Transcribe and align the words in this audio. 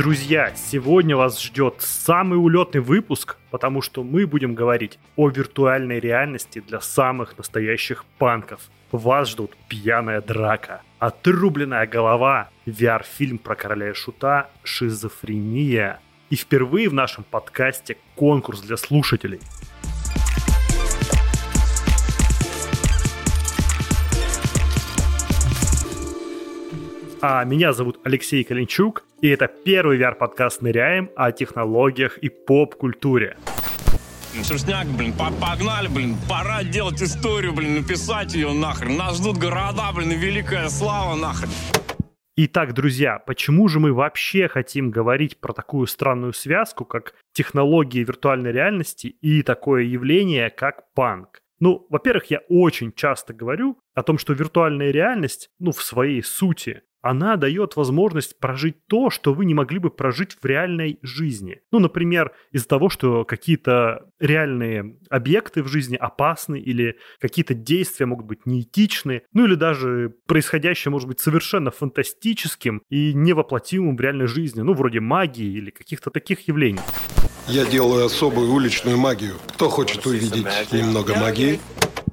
Друзья, 0.00 0.54
сегодня 0.56 1.14
вас 1.14 1.38
ждет 1.42 1.74
самый 1.80 2.36
улетный 2.36 2.80
выпуск, 2.80 3.36
потому 3.50 3.82
что 3.82 4.02
мы 4.02 4.26
будем 4.26 4.54
говорить 4.54 4.98
о 5.14 5.28
виртуальной 5.28 6.00
реальности 6.00 6.64
для 6.66 6.80
самых 6.80 7.36
настоящих 7.36 8.06
панков. 8.16 8.62
Вас 8.92 9.28
ждут 9.28 9.50
пьяная 9.68 10.22
драка, 10.22 10.80
отрубленная 11.00 11.86
голова, 11.86 12.48
VR-фильм 12.64 13.36
про 13.36 13.54
короля 13.54 13.90
и 13.90 13.92
шута, 13.92 14.48
шизофрения. 14.62 16.00
И 16.30 16.34
впервые 16.34 16.88
в 16.88 16.94
нашем 16.94 17.22
подкасте 17.22 17.98
конкурс 18.14 18.62
для 18.62 18.78
слушателей– 18.78 19.40
А 27.22 27.44
меня 27.44 27.74
зовут 27.74 28.00
Алексей 28.02 28.42
Калинчук, 28.44 29.04
и 29.20 29.28
это 29.28 29.46
первый 29.46 29.98
VR-подкаст 29.98 30.62
«Ныряем» 30.62 31.10
о 31.16 31.32
технологиях 31.32 32.16
и 32.16 32.30
поп-культуре. 32.30 33.36
Ну, 34.34 34.42
Шерстняк, 34.42 34.86
блин, 34.96 35.12
погнали, 35.12 35.88
блин, 35.88 36.16
пора 36.26 36.64
делать 36.64 37.02
историю, 37.02 37.52
блин, 37.52 37.74
написать 37.74 38.32
ее 38.32 38.54
нахрен. 38.54 38.96
Нас 38.96 39.18
ждут 39.18 39.36
города, 39.36 39.92
блин, 39.94 40.12
и 40.12 40.16
великая 40.16 40.70
слава 40.70 41.14
нахрен. 41.14 41.50
Итак, 42.36 42.72
друзья, 42.72 43.18
почему 43.18 43.68
же 43.68 43.80
мы 43.80 43.92
вообще 43.92 44.48
хотим 44.48 44.90
говорить 44.90 45.38
про 45.40 45.52
такую 45.52 45.88
странную 45.88 46.32
связку, 46.32 46.86
как 46.86 47.12
технологии 47.34 48.02
виртуальной 48.02 48.50
реальности 48.50 49.08
и 49.08 49.42
такое 49.42 49.82
явление, 49.82 50.48
как 50.48 50.90
панк? 50.94 51.42
Ну, 51.58 51.86
во-первых, 51.90 52.30
я 52.30 52.40
очень 52.48 52.94
часто 52.94 53.34
говорю 53.34 53.78
о 53.92 54.02
том, 54.02 54.16
что 54.16 54.32
виртуальная 54.32 54.90
реальность, 54.90 55.50
ну, 55.58 55.72
в 55.72 55.82
своей 55.82 56.22
сути, 56.22 56.80
она 57.02 57.36
дает 57.36 57.76
возможность 57.76 58.38
прожить 58.38 58.86
то, 58.86 59.10
что 59.10 59.32
вы 59.32 59.44
не 59.44 59.54
могли 59.54 59.78
бы 59.78 59.90
прожить 59.90 60.36
в 60.40 60.44
реальной 60.44 60.98
жизни. 61.02 61.60
Ну, 61.72 61.78
например, 61.78 62.32
из-за 62.52 62.68
того, 62.68 62.88
что 62.88 63.24
какие-то 63.24 64.10
реальные 64.18 64.98
объекты 65.08 65.62
в 65.62 65.68
жизни 65.68 65.96
опасны 65.96 66.58
или 66.60 66.96
какие-то 67.20 67.54
действия 67.54 68.06
могут 68.06 68.26
быть 68.26 68.46
неэтичны, 68.46 69.22
ну 69.32 69.46
или 69.46 69.54
даже 69.54 70.14
происходящее 70.26 70.92
может 70.92 71.08
быть 71.08 71.20
совершенно 71.20 71.70
фантастическим 71.70 72.82
и 72.88 73.12
невоплотимым 73.14 73.96
в 73.96 74.00
реальной 74.00 74.26
жизни, 74.26 74.60
ну, 74.60 74.74
вроде 74.74 75.00
магии 75.00 75.46
или 75.46 75.70
каких-то 75.70 76.10
таких 76.10 76.46
явлений. 76.48 76.80
Я 77.46 77.64
делаю 77.64 78.04
особую 78.04 78.52
уличную 78.52 78.96
магию. 78.96 79.34
Кто 79.54 79.68
хочет 79.68 80.06
увидеть 80.06 80.46
немного 80.72 81.16
магии? 81.16 81.58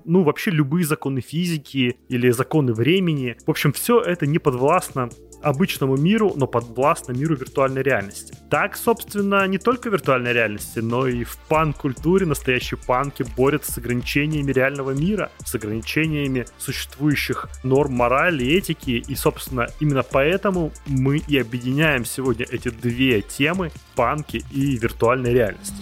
Ну, 0.07 0.23
вообще 0.23 0.51
любые 0.51 0.85
законы 0.85 1.21
физики 1.21 1.97
или 2.07 2.31
законы 2.31 2.73
времени. 2.73 3.35
В 3.45 3.51
общем, 3.51 3.73
все 3.73 3.99
это 3.99 4.25
не 4.25 4.39
подвластно 4.39 5.09
обычному 5.41 5.97
миру, 5.97 6.33
но 6.35 6.47
подвластно 6.47 7.11
миру 7.11 7.35
виртуальной 7.35 7.83
реальности. 7.83 8.33
Так, 8.49 8.75
собственно, 8.75 9.45
не 9.47 9.57
только 9.57 9.89
в 9.89 9.93
виртуальной 9.93 10.33
реальности, 10.33 10.79
но 10.79 11.07
и 11.07 11.23
в 11.23 11.37
панк-культуре 11.47 12.25
настоящие 12.25 12.79
панки 12.87 13.23
борются 13.35 13.73
с 13.73 13.77
ограничениями 13.77 14.51
реального 14.51 14.91
мира, 14.91 15.29
с 15.45 15.53
ограничениями 15.53 16.45
существующих 16.57 17.49
норм 17.63 17.93
морали, 17.93 18.47
этики, 18.47 19.03
и, 19.07 19.15
собственно, 19.15 19.67
именно 19.79 20.03
поэтому 20.03 20.71
мы 20.87 21.21
и 21.27 21.37
объединяем 21.37 22.05
сегодня 22.05 22.45
эти 22.49 22.69
две 22.69 23.21
темы— 23.21 23.71
панки 23.95 24.43
и 24.51 24.77
виртуальной 24.77 25.33
реальности. 25.33 25.75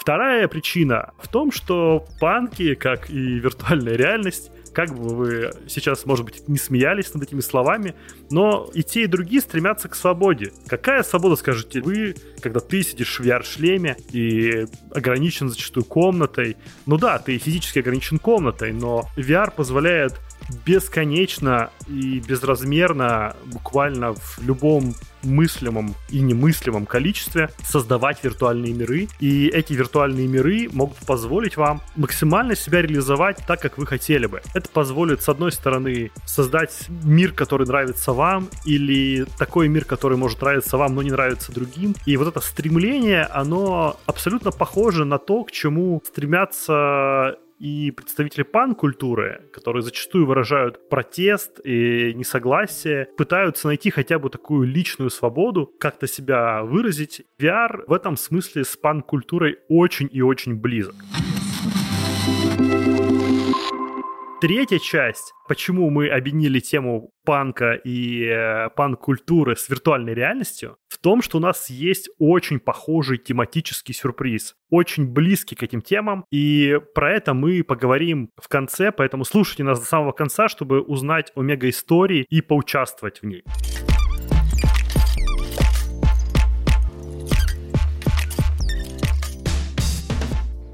Вторая 0.00 0.48
причина 0.48 1.12
в 1.18 1.28
том, 1.28 1.52
что 1.52 2.06
панки, 2.20 2.74
как 2.74 3.10
и 3.10 3.38
виртуальная 3.38 3.96
реальность, 3.96 4.50
как 4.72 4.94
бы 4.94 5.14
вы 5.14 5.50
сейчас, 5.68 6.06
может 6.06 6.24
быть, 6.24 6.48
не 6.48 6.56
смеялись 6.56 7.12
над 7.12 7.24
этими 7.24 7.40
словами, 7.40 7.94
но 8.30 8.70
и 8.72 8.82
те, 8.82 9.02
и 9.02 9.06
другие 9.06 9.42
стремятся 9.42 9.90
к 9.90 9.94
свободе. 9.94 10.52
Какая 10.66 11.02
свобода, 11.02 11.36
скажете 11.36 11.82
вы, 11.82 12.14
когда 12.40 12.60
ты 12.60 12.82
сидишь 12.82 13.20
в 13.20 13.26
VR-шлеме 13.26 13.96
и 14.10 14.66
ограничен 14.94 15.50
зачастую 15.50 15.84
комнатой? 15.84 16.56
Ну 16.86 16.96
да, 16.96 17.18
ты 17.18 17.36
физически 17.36 17.80
ограничен 17.80 18.18
комнатой, 18.18 18.72
но 18.72 19.06
VR 19.18 19.52
позволяет 19.54 20.14
бесконечно 20.64 21.70
и 21.88 22.20
безразмерно, 22.20 23.36
буквально 23.46 24.14
в 24.14 24.38
любом 24.42 24.94
мыслимом 25.22 25.94
и 26.08 26.20
немыслимом 26.20 26.86
количестве 26.86 27.50
создавать 27.62 28.22
виртуальные 28.22 28.72
миры. 28.72 29.08
И 29.20 29.48
эти 29.48 29.72
виртуальные 29.72 30.26
миры 30.26 30.68
могут 30.72 30.96
позволить 30.98 31.56
вам 31.56 31.82
максимально 31.96 32.56
себя 32.56 32.82
реализовать 32.82 33.38
так, 33.46 33.60
как 33.60 33.78
вы 33.78 33.86
хотели 33.86 34.26
бы. 34.26 34.40
Это 34.54 34.68
позволит, 34.68 35.22
с 35.22 35.28
одной 35.28 35.52
стороны, 35.52 36.10
создать 36.24 36.86
мир, 36.88 37.32
который 37.32 37.66
нравится 37.66 38.12
вам, 38.12 38.48
или 38.64 39.26
такой 39.38 39.68
мир, 39.68 39.84
который 39.84 40.16
может 40.16 40.40
нравиться 40.40 40.76
вам, 40.76 40.94
но 40.94 41.02
не 41.02 41.10
нравится 41.10 41.52
другим. 41.52 41.94
И 42.06 42.16
вот 42.16 42.28
это 42.28 42.40
стремление, 42.40 43.24
оно 43.24 43.98
абсолютно 44.06 44.50
похоже 44.50 45.04
на 45.04 45.18
то, 45.18 45.44
к 45.44 45.50
чему 45.50 46.02
стремятся 46.06 47.36
и 47.60 47.90
представители 47.90 48.42
пан-культуры, 48.42 49.48
которые 49.52 49.82
зачастую 49.82 50.26
выражают 50.26 50.88
протест 50.88 51.60
и 51.62 52.14
несогласие, 52.14 53.06
пытаются 53.18 53.66
найти 53.68 53.90
хотя 53.90 54.18
бы 54.18 54.30
такую 54.30 54.66
личную 54.66 55.10
свободу, 55.10 55.70
как-то 55.78 56.06
себя 56.06 56.62
выразить. 56.62 57.22
VR 57.38 57.84
в 57.86 57.92
этом 57.92 58.16
смысле 58.16 58.64
с 58.64 58.76
пан-культурой 58.78 59.58
очень 59.68 60.08
и 60.10 60.22
очень 60.22 60.56
близок. 60.56 60.94
Третья 64.40 64.78
часть, 64.78 65.34
почему 65.48 65.90
мы 65.90 66.08
объединили 66.08 66.60
тему 66.60 67.12
панка 67.26 67.74
и 67.74 68.24
э, 68.24 68.70
панк-культуры 68.70 69.54
с 69.54 69.68
виртуальной 69.68 70.14
реальностью, 70.14 70.78
том, 71.00 71.22
что 71.22 71.38
у 71.38 71.40
нас 71.40 71.70
есть 71.70 72.10
очень 72.18 72.60
похожий 72.60 73.18
тематический 73.18 73.94
сюрприз, 73.94 74.54
очень 74.70 75.06
близкий 75.06 75.56
к 75.56 75.62
этим 75.62 75.80
темам, 75.80 76.24
и 76.30 76.78
про 76.94 77.12
это 77.12 77.34
мы 77.34 77.62
поговорим 77.64 78.30
в 78.36 78.48
конце, 78.48 78.92
поэтому 78.92 79.24
слушайте 79.24 79.64
нас 79.64 79.80
до 79.80 79.86
самого 79.86 80.12
конца, 80.12 80.48
чтобы 80.48 80.80
узнать 80.80 81.32
о 81.34 81.42
мега-истории 81.42 82.26
и 82.28 82.40
поучаствовать 82.40 83.22
в 83.22 83.26
ней. 83.26 83.44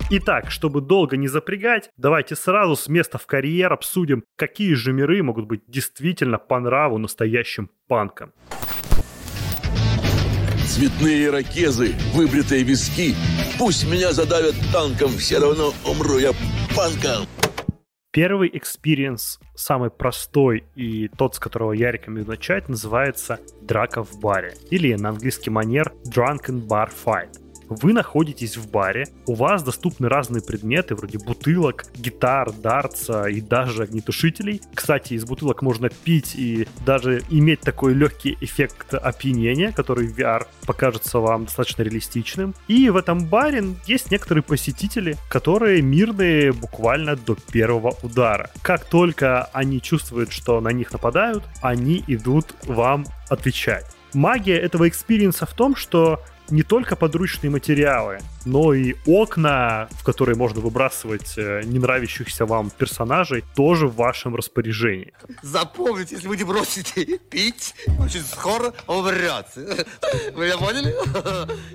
Итак, 0.09 0.53
чтобы 0.53 0.83
долго 0.83 1.17
не 1.17 1.27
запрягать, 1.27 1.91
давайте 1.97 2.37
сразу 2.37 2.77
с 2.77 2.87
места 2.87 3.19
в 3.19 3.27
карьер 3.27 3.73
обсудим, 3.73 4.23
какие 4.37 4.75
же 4.75 4.93
миры 4.93 5.21
могут 5.25 5.47
быть 5.47 5.63
действительно 5.67 6.39
по 6.39 6.61
нраву 6.61 6.99
настоящим 6.99 7.71
панкам. 7.89 8.33
Цветные 10.77 11.31
ирокезы, 11.31 11.95
выбритые 12.13 12.63
виски. 12.63 13.15
Пусть 13.59 13.91
меня 13.91 14.13
задавят 14.13 14.55
танком, 14.75 15.09
все 15.09 15.39
равно 15.39 15.73
умру 15.87 16.19
я 16.19 16.33
панком. 16.77 17.27
Первый 18.13 18.51
experience, 18.53 19.41
самый 19.55 19.89
простой 19.89 20.65
и 20.75 21.09
тот, 21.09 21.35
с 21.35 21.39
которого 21.39 21.73
я 21.73 21.93
рекомендую 21.93 22.29
начать, 22.29 22.69
называется 22.69 23.41
«Драка 23.63 24.05
в 24.05 24.21
баре» 24.21 24.55
или 24.71 24.93
на 24.93 25.09
английский 25.09 25.49
манер 25.49 25.95
«Drunken 26.15 26.67
Bar 26.67 26.91
Fight». 26.93 27.46
Вы 27.69 27.93
находитесь 27.93 28.57
в 28.57 28.71
баре, 28.71 29.07
у 29.27 29.35
вас 29.35 29.63
доступны 29.63 30.09
разные 30.09 30.43
предметы, 30.43 30.95
вроде 30.95 31.19
бутылок, 31.19 31.87
гитар, 31.97 32.53
дартса 32.53 33.25
и 33.25 33.41
даже 33.41 33.85
огнетушителей. 33.85 34.61
Кстати, 34.75 35.15
из 35.15 35.25
бутылок 35.25 35.63
можно 35.63 35.89
пить 35.89 36.35
и 36.37 36.69
даже 36.85 37.23
иметь 37.31 37.61
такой 37.61 37.95
легкий 37.95 38.39
эффект 38.41 38.95
опьянения, 38.95 39.73
который 39.73 40.07
в 40.07 40.19
VR 40.19 40.47
покажется 40.67 41.19
вам 41.19 41.47
достаточно 41.47 41.83
реалистичным. 41.83 42.55
И 42.69 42.89
в 42.91 42.97
этом 42.97 43.27
баре 43.27 43.65
есть 43.87 44.11
некоторые 44.11 44.43
посетители, 44.43 45.17
которые 45.29 45.83
мирные 45.83 46.53
буквально 46.53 47.17
до 47.17 47.37
первого 47.53 47.97
удара. 48.03 48.51
Как 48.63 48.85
только 48.85 49.45
они 49.53 49.81
чувствуют, 49.81 50.33
что 50.33 50.61
на 50.61 50.69
них 50.69 50.93
нападают, 50.93 51.45
они 51.63 52.05
идут 52.07 52.55
вам 52.65 53.07
отвечать. 53.29 53.87
Магия 54.15 54.57
этого 54.57 54.89
experience 54.89 55.42
а 55.42 55.47
в 55.47 55.53
том, 55.53 55.77
что 55.77 56.21
не 56.51 56.63
только 56.63 56.97
подручные 56.97 57.51
материалы, 57.51 58.19
но 58.45 58.75
и 58.75 58.95
окна, 59.07 59.89
в 59.91 60.05
которые 60.05 60.37
можно 60.37 60.61
выбрасывать 60.61 61.37
э, 61.37 61.63
не 61.65 61.79
нравящихся 61.79 62.47
вам 62.47 62.71
персонажей, 62.71 63.45
тоже 63.55 63.89
в 63.89 63.97
вашем 63.97 64.37
распоряжении. 64.37 65.13
Запомните, 65.43 66.15
если 66.15 66.29
вы 66.29 66.37
не 66.37 66.45
бросите 66.45 67.19
пить, 67.31 67.75
очень 67.99 68.23
скоро 68.23 68.73
умрете. 68.87 69.87
Вы 70.35 70.47
меня 70.47 70.59
поняли? 70.59 70.95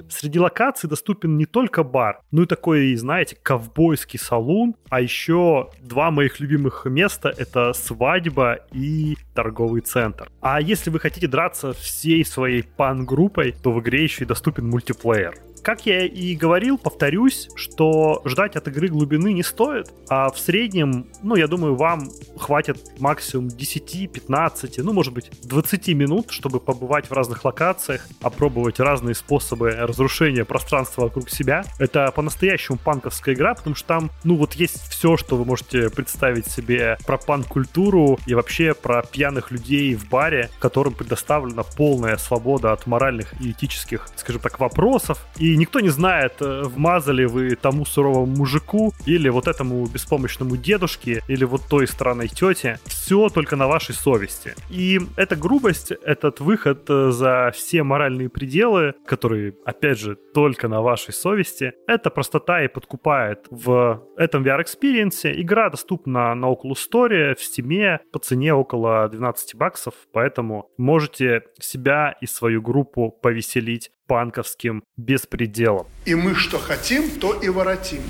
Среди 0.09 0.39
локаций 0.39 0.89
доступен 0.89 1.37
не 1.37 1.45
только 1.45 1.83
бар, 1.83 2.21
но 2.31 2.43
и 2.43 2.45
такой, 2.45 2.95
знаете, 2.95 3.37
ковбойский 3.41 4.19
салон, 4.19 4.75
а 4.89 5.01
еще 5.01 5.69
два 5.81 6.11
моих 6.11 6.39
любимых 6.39 6.85
места— 6.85 7.33
это 7.37 7.73
свадьба 7.73 8.59
и 8.71 9.17
торговый 9.33 9.81
центр. 9.81 10.29
А 10.41 10.61
если 10.61 10.89
вы 10.89 10.99
хотите 10.99 11.27
драться 11.27 11.73
всей 11.73 12.25
своей 12.25 12.63
пан-группой, 12.63 13.53
то 13.53 13.71
в 13.71 13.79
игре 13.81 14.03
еще 14.03 14.23
и 14.23 14.27
доступен 14.27 14.67
мультиплеер. 14.69 15.35
Как 15.61 15.85
я 15.85 16.05
и 16.05 16.35
говорил, 16.35 16.77
повторюсь, 16.77 17.49
что 17.55 18.21
ждать 18.25 18.55
от 18.55 18.67
игры 18.67 18.87
глубины 18.87 19.33
не 19.33 19.43
стоит, 19.43 19.91
а 20.09 20.29
в 20.31 20.39
среднем, 20.39 21.07
ну, 21.21 21.35
я 21.35 21.47
думаю, 21.47 21.75
вам 21.75 22.09
хватит 22.37 22.99
максимум 22.99 23.47
10-15, 23.47 24.81
ну, 24.83 24.93
может 24.93 25.13
быть, 25.13 25.31
20 25.43 25.87
минут, 25.89 26.31
чтобы 26.31 26.59
побывать 26.59 27.07
в 27.07 27.13
разных 27.13 27.45
локациях, 27.45 28.07
опробовать 28.21 28.79
разные 28.79 29.15
способы 29.15 29.71
разрушения 29.71 30.45
пространства 30.45 31.03
вокруг 31.03 31.29
себя. 31.29 31.63
Это 31.79 32.11
по-настоящему 32.11 32.77
панковская 32.77 33.35
игра, 33.35 33.53
потому 33.53 33.75
что 33.75 33.87
там, 33.87 34.11
ну, 34.23 34.35
вот 34.35 34.53
есть 34.53 34.81
все, 34.89 35.17
что 35.17 35.37
вы 35.37 35.45
можете 35.45 35.89
представить 35.89 36.47
себе 36.47 36.97
про 37.05 37.17
панк-культуру 37.17 38.19
и 38.25 38.33
вообще 38.33 38.73
про 38.73 39.03
пьяных 39.03 39.51
людей 39.51 39.95
в 39.95 40.09
баре, 40.09 40.49
которым 40.59 40.93
предоставлена 40.93 41.63
полная 41.63 42.17
свобода 42.17 42.71
от 42.71 42.87
моральных 42.87 43.39
и 43.41 43.51
этических, 43.51 44.07
скажем 44.15 44.41
так, 44.41 44.59
вопросов. 44.59 45.25
И 45.37 45.50
никто 45.57 45.79
не 45.79 45.89
знает, 45.89 46.33
э, 46.41 46.63
вмазали 46.63 47.25
вы 47.25 47.55
тому 47.55 47.85
суровому 47.85 48.25
мужику 48.25 48.93
или 49.05 49.29
вот 49.29 49.47
этому 49.47 49.85
беспомощному 49.85 50.57
дедушке 50.57 51.21
или 51.27 51.43
вот 51.45 51.61
той 51.69 51.87
странной 51.87 52.27
тете. 52.27 52.79
Все 52.85 53.29
только 53.29 53.55
на 53.55 53.67
вашей 53.67 53.95
совести. 53.95 54.55
И 54.69 54.99
эта 55.17 55.35
грубость, 55.35 55.91
этот 55.91 56.39
выход 56.39 56.89
э, 56.89 57.11
за 57.11 57.51
все 57.53 57.83
моральные 57.83 58.29
пределы, 58.29 58.93
которые, 59.05 59.55
опять 59.65 59.99
же, 59.99 60.15
только 60.33 60.67
на 60.67 60.81
вашей 60.81 61.13
совести, 61.13 61.73
эта 61.87 62.09
простота 62.09 62.63
и 62.63 62.67
подкупает 62.67 63.45
в 63.49 64.03
этом 64.17 64.43
VR-experience 64.43 65.27
е. 65.27 65.39
Игра 65.41 65.69
доступна 65.69 66.33
на 66.35 66.45
Oculus 66.45 66.77
Store, 66.91 67.35
в 67.35 67.41
Steam 67.41 67.99
по 68.11 68.19
цене 68.19 68.53
около 68.53 69.07
12 69.09 69.55
баксов, 69.55 69.93
поэтому 70.11 70.69
можете 70.77 71.43
себя 71.59 72.15
и 72.21 72.25
свою 72.25 72.61
группу 72.61 73.11
повеселить 73.11 73.91
панковским 74.07 74.83
беспределом. 74.97 75.87
И 76.05 76.15
мы 76.15 76.35
что 76.35 76.57
хотим, 76.57 77.09
то 77.19 77.33
и 77.33 77.49
воротим. 77.49 78.01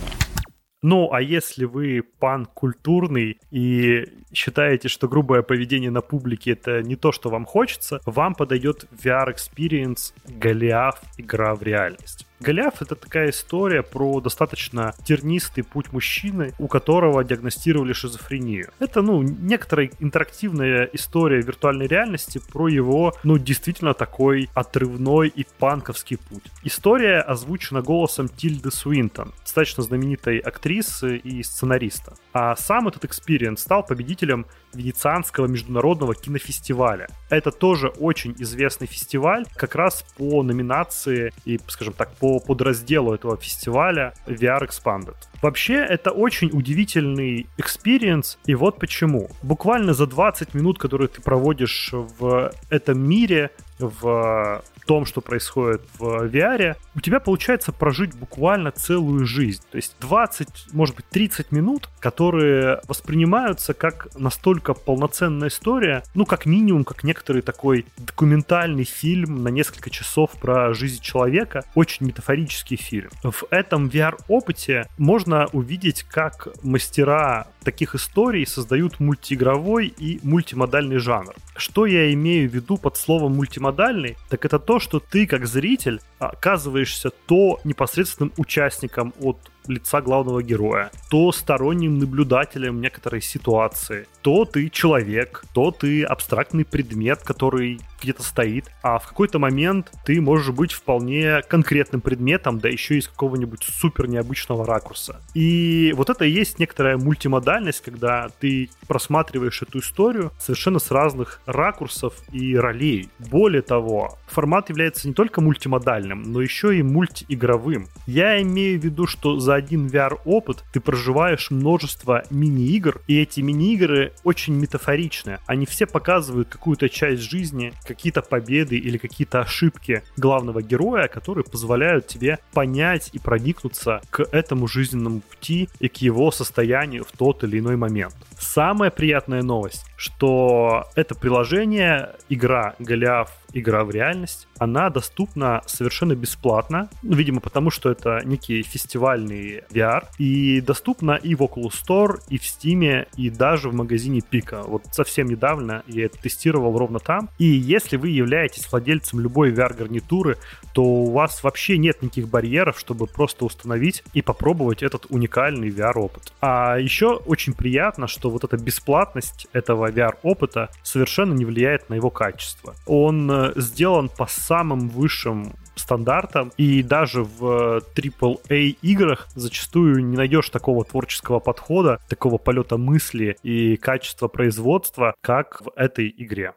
Ну, 0.84 1.14
а 1.14 1.22
если 1.22 1.66
вы 1.66 2.02
панк 2.01 2.48
культурный 2.48 3.40
и 3.52 4.06
считаете, 4.34 4.88
что 4.88 5.08
грубое 5.08 5.44
поведение 5.44 5.92
на 5.92 6.02
публике 6.02 6.54
это 6.54 6.82
не 6.82 6.96
то, 6.96 7.12
что 7.12 7.30
вам 7.30 7.46
хочется, 7.46 8.00
вам 8.08 8.34
подойдет 8.34 8.86
VR 8.92 9.36
Experience 9.36 10.14
Голиаф 10.28 11.00
игра 11.18 11.54
в 11.54 11.62
реальность. 11.62 12.26
Голиаф— 12.42 12.74
это 12.82 12.96
такая 12.96 13.30
история 13.30 13.84
про 13.84 14.20
достаточно 14.20 14.96
тернистый 15.06 15.64
путь 15.64 15.94
мужчины, 15.94 16.54
у 16.58 16.68
которого 16.68 17.24
диагностировали 17.24 17.94
шизофрению. 17.94 18.72
Это, 18.80 19.04
ну, 19.04 19.22
некоторая 19.22 19.92
интерактивная 20.00 20.90
история 20.92 21.42
виртуальной 21.42 21.86
реальности 21.86 22.42
про 22.52 22.68
его, 22.68 23.14
ну, 23.24 23.38
действительно 23.38 23.94
такой 23.94 24.50
отрывной 24.56 25.28
и 25.28 25.46
панковский 25.60 26.18
путь. 26.18 26.44
История 26.64 27.20
озвучена 27.20 27.84
голосом 27.84 28.28
Тильды 28.28 28.72
Суинтон, 28.72 29.34
достаточно 29.44 29.84
знаменитой 29.84 30.40
актрисы 30.40 31.18
и 31.18 31.44
сценариста. 31.44 32.16
А 32.34 32.56
сам 32.56 32.88
этот 32.88 33.06
experience 33.06 33.62
стал 33.62 33.86
победителем 33.86 34.48
Венецианского 34.74 35.46
международного 35.46 36.16
кинофестиваля. 36.16 37.08
Это 37.30 37.52
тоже 37.52 37.90
очень 37.90 38.34
известный 38.40 38.88
фестиваль, 38.88 39.46
как 39.56 39.76
раз 39.76 40.04
по 40.18 40.42
номинации 40.42 41.34
и, 41.46 41.60
скажем 41.68 41.94
так, 41.94 42.16
по 42.16 42.31
подразделу 42.39 43.13
этого 43.13 43.38
фестиваля 43.38 44.13
VR 44.25 44.68
Expanded. 44.68 45.16
Вообще, 45.42 45.75
это 45.75 46.12
очень 46.12 46.50
удивительный 46.51 47.48
experience, 47.57 48.38
и 48.45 48.56
вот 48.56 48.80
почему. 48.80 49.30
Буквально 49.42 49.94
за 49.94 50.07
20 50.07 50.54
минут, 50.54 50.78
которые 50.78 51.07
ты 51.07 51.22
проводишь 51.22 51.89
в 51.92 52.51
этом 52.69 53.00
мире, 53.00 53.50
в 53.80 54.63
том, 54.92 55.06
что 55.06 55.22
происходит 55.22 55.84
в 55.98 56.26
VR, 56.26 56.76
у 56.96 57.00
тебя 57.00 57.22
получается 57.22 57.72
прожить 57.72 58.14
буквально 58.14 58.74
целую 58.74 59.26
жизнь. 59.26 59.64
То 59.72 59.78
есть 59.78 59.96
20, 60.02 60.74
может 60.74 60.98
быть, 60.98 61.06
30 61.08 61.54
минут, 61.54 61.88
которые 62.02 62.82
воспринимаются 62.90 63.74
как 63.74 64.10
настолько 64.20 64.74
полноценная 64.74 65.48
история, 65.48 66.04
ну, 66.14 66.26
как 66.26 66.46
минимум, 66.46 66.84
как 66.84 67.06
некоторый 67.06 67.42
такой 67.42 67.86
документальный 67.96 68.84
фильм 68.84 69.44
на 69.44 69.48
несколько 69.48 69.90
часов 69.90 70.32
про 70.32 70.74
жизнь 70.74 71.02
человека, 71.02 71.64
очень 71.74 72.08
метафорический 72.08 72.76
фильм. 72.76 73.12
В 73.24 73.46
этом 73.50 73.88
VR-опыте 73.88 74.90
можно 74.98 75.48
увидеть, 75.54 76.04
как 76.04 76.50
мастера 76.64 77.48
таких 77.64 77.96
историй 77.96 78.46
создают 78.46 79.00
мультиигровой 79.00 79.88
и 79.88 80.20
мультимодальный 80.24 80.98
жанр. 80.98 81.34
Что 81.56 81.86
я 81.86 82.12
имею 82.14 82.50
в 82.50 82.54
виду 82.54 82.76
под 82.76 82.98
словом 82.98 83.36
мультимодальный, 83.36 84.18
так 84.30 84.44
это 84.44 84.60
то, 84.60 84.81
что 84.81 85.00
ты 85.00 85.25
как 85.28 85.45
зритель 85.48 86.01
оказываешься 86.19 87.12
то 87.28 87.60
непосредственным 87.63 88.33
участником 88.38 89.13
от 89.22 89.38
лица 89.68 90.02
главного 90.02 90.42
героя, 90.44 90.92
то 91.10 91.31
сторонним 91.31 92.00
наблюдателем 92.00 92.81
некоторой 92.81 93.22
ситуации, 93.22 94.08
то 94.22 94.46
ты 94.46 94.69
человек, 94.69 95.44
то 95.54 95.72
ты 95.72 96.04
абстрактный 96.04 96.66
предмет, 96.66 97.22
который 97.24 97.80
где-то 98.02 98.24
стоит, 98.24 98.66
а 98.81 98.98
в 98.98 99.08
какой-то 99.08 99.40
момент 99.40 99.92
ты 100.06 100.19
можешь 100.22 100.50
быть 100.50 100.72
вполне 100.72 101.42
конкретным 101.48 102.02
предметом, 102.02 102.60
да 102.60 102.69
еще 102.69 102.98
из 102.98 103.08
какого-нибудь 103.08 103.63
супер 103.63 104.08
необычного 104.08 104.66
ракурса. 104.66 105.22
И 105.34 105.94
вот 105.96 106.10
это 106.10 106.25
и 106.25 106.31
есть 106.31 106.60
некоторая 106.60 106.98
мультимодальность, 106.98 107.81
когда 107.81 108.30
ты 108.40 108.69
просматриваешь 108.88 109.62
эту 109.62 109.80
историю 109.80 110.31
совершенно 110.40 110.80
с 110.80 110.90
разных 110.92 111.42
ракурсов 111.46 112.16
и 112.31 112.56
ролей. 112.56 113.10
Более 113.19 113.62
того, 113.62 114.18
формат 114.28 114.69
является 114.69 115.07
не 115.07 115.14
только 115.14 115.42
мультимодальным, 115.42 116.24
но 116.24 116.42
еще 116.42 116.78
и 116.78 116.81
мультиигровым. 116.81 117.88
Я 118.07 118.42
имею 118.42 118.80
в 118.80 118.84
виду, 118.84 119.06
что 119.06 119.40
за 119.40 119.50
один 119.56 119.88
VR-опыт 119.88 120.63
ты 120.71 120.80
проживаешь 120.80 121.51
множество 121.51 122.24
мини-игр, 122.30 123.01
и 123.07 123.21
эти 123.21 123.42
мини-игры 123.42 124.13
очень 124.24 124.56
метафоричны. 124.56 125.39
Они 125.45 125.65
все 125.65 125.86
показывают 125.86 126.50
какую-то 126.50 126.89
часть 126.89 127.21
жизни, 127.21 127.74
какие-то 127.86 128.21
победы 128.21 128.77
или 128.77 128.98
какие-то 128.98 129.42
ошибки 129.42 130.03
главного 130.18 130.62
героя, 130.62 131.07
которые 131.07 131.44
позволяют 131.44 132.07
тебе 132.07 132.39
понять 132.53 133.09
и 133.13 133.19
проникнуться 133.19 134.01
к 134.09 134.21
этому 134.31 134.68
жизненному 134.68 135.21
пути 135.21 135.69
и 135.80 135.88
к 135.88 135.97
его 135.97 136.31
состоянию 136.31 137.04
в 137.04 137.12
тот 137.18 137.44
или 137.44 137.59
иной 137.59 137.75
момент. 137.75 138.15
Самая 138.39 138.89
приятная 138.89 139.44
новость, 139.44 139.86
что 139.95 140.86
это 140.95 141.15
приложение, 141.15 142.15
игра 142.30 142.75
Голиаф 142.80 143.31
игра 143.53 143.83
в 143.83 143.92
реальность, 143.92 144.48
она 144.57 144.89
доступна 144.89 145.62
совершенно 145.65 146.16
бесплатно, 146.16 146.90
ну, 147.04 147.16
видимо, 147.16 147.40
потому 147.40 147.71
что 147.71 147.90
это 147.90 148.21
некий 148.26 148.61
фестивальный 148.64 149.64
VR, 149.71 150.06
и 150.18 150.61
доступна 150.61 151.11
и 151.11 151.35
в 151.35 151.42
Oculus 151.42 151.73
Store, 151.83 152.19
и 152.30 152.37
в 152.37 152.44
Steam, 152.44 153.07
и 153.18 153.30
даже 153.30 153.69
в 153.69 153.73
магазине 153.73 154.21
Пика. 154.21 154.64
Вот 154.64 154.83
совсем 154.92 155.28
недавно 155.28 155.83
я 155.87 156.06
это 156.06 156.18
тестировал 156.18 156.78
ровно 156.78 156.99
там. 156.99 157.30
И 157.37 157.45
если 157.45 157.97
вы 157.97 158.09
являетесь 158.09 158.71
владельцем 158.71 159.19
любой 159.19 159.52
VR-гарнитуры, 159.52 160.37
то 160.73 160.83
у 160.83 161.11
вас 161.11 161.44
вообще 161.44 161.78
нет 161.78 162.02
никаких 162.02 162.28
барьеров, 162.28 162.80
чтобы 162.80 163.07
просто 163.07 163.45
установить 163.45 164.04
и 164.14 164.21
попробовать 164.21 164.83
этот 164.83 165.06
уникальный 165.09 165.69
VR-опыт. 165.69 166.33
А 166.42 166.78
еще 166.78 167.16
очень 167.26 167.54
приятно, 167.54 168.07
что 168.07 168.30
вот 168.30 168.44
эта 168.44 168.57
бесплатность 168.57 169.47
этого 169.54 169.92
VR-опыта 169.92 170.69
совершенно 170.83 171.33
не 171.33 171.45
влияет 171.45 171.90
на 171.90 171.95
его 171.95 172.09
качество. 172.09 172.76
Он 172.85 173.41
э, 173.42 173.54
сделан 173.56 174.10
по 174.10 174.28
самым 174.28 174.90
высшим 174.90 175.54
стандартам, 175.76 176.52
и 176.57 176.83
даже 176.83 177.24
в 177.24 177.81
AAA 177.95 178.78
играх 178.81 179.28
зачастую 179.36 180.06
не 180.06 180.18
найдешь 180.18 180.50
такого 180.50 180.83
творческого 180.86 181.40
подхода, 181.40 182.00
такого 182.10 182.38
полета 182.38 182.78
мысли 182.78 183.38
и 183.44 183.78
качества 183.78 184.28
производства, 184.28 185.16
как 185.21 185.62
в 185.62 185.71
этой 185.76 186.14
игре. 186.18 186.54